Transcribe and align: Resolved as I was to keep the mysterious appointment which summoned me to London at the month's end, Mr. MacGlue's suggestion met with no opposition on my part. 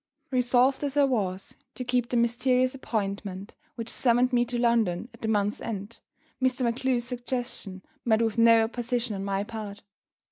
Resolved 0.31 0.83
as 0.83 0.97
I 0.97 1.03
was 1.03 1.53
to 1.75 1.83
keep 1.83 2.09
the 2.09 2.17
mysterious 2.17 2.73
appointment 2.73 3.53
which 3.75 3.87
summoned 3.91 4.33
me 4.33 4.45
to 4.45 4.57
London 4.57 5.09
at 5.13 5.21
the 5.21 5.27
month's 5.27 5.61
end, 5.61 5.99
Mr. 6.41 6.63
MacGlue's 6.65 7.03
suggestion 7.03 7.83
met 8.03 8.23
with 8.23 8.39
no 8.39 8.63
opposition 8.63 9.13
on 9.13 9.23
my 9.23 9.43
part. 9.43 9.83